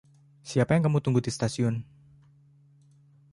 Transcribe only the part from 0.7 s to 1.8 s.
yang kamu tunggu di stasiun?